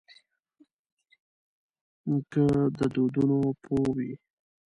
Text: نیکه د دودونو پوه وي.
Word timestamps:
نیکه 2.09 2.45
د 2.77 2.79
دودونو 2.93 3.39
پوه 3.63 3.87
وي. 3.95 4.11